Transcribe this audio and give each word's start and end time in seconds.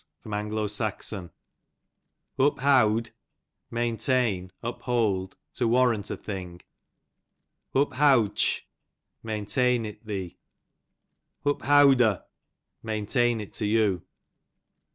Uncoth, 0.25 0.79
j 0.79 1.15
^ 1.17 1.29
Uphowd, 2.39 3.11
maintain, 3.69 4.51
uplwld, 4.63 5.33
to 5.53 5.67
warrant 5.67 6.09
a 6.09 6.17
thing. 6.17 6.59
Uphowdteh, 7.75 8.61
maintain 9.21 9.85
it 9.85 10.03
thee. 10.03 10.39
Uphowdo', 11.45 12.23
maintain 12.81 13.39
it 13.41 13.53
to 13.53 13.67
you. 13.67 14.01